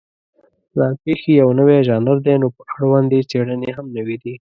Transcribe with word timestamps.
ځان 0.77 0.93
پېښې 1.03 1.31
یو 1.41 1.49
نوی 1.59 1.77
ژانر 1.87 2.17
دی، 2.25 2.35
نو 2.41 2.47
په 2.55 2.61
اړوند 2.73 3.09
یې 3.15 3.21
څېړنې 3.29 3.69
هم 3.77 3.85
نوې 3.97 4.17
دي. 4.23 4.33